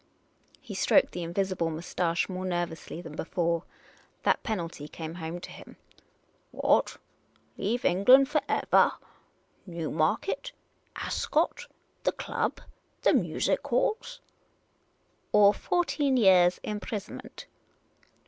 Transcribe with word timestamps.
He 0.59 0.73
stroked 0.73 1.11
the 1.11 1.21
invisible 1.21 1.69
moustache 1.69 2.27
more 2.27 2.43
nervously 2.43 3.03
than 3.03 3.15
before. 3.15 3.65
That 4.23 4.41
penalty 4.41 4.87
came 4.87 5.13
home 5.13 5.39
to 5.41 5.51
him." 5.51 5.75
What, 6.65 6.97
leave 7.55 7.85
England 7.85 8.27
for 8.27 8.41
evah? 8.49 8.93
Newmarket— 9.67 10.53
Ascot— 11.05 11.67
the 12.03 12.13
club— 12.13 12.61
the 13.03 13.13
music 13.13 13.67
halls!"" 13.67 14.21
Or 15.33 15.53
fourteen 15.53 16.17
years' 16.17 16.59
imprisonment 16.63 17.45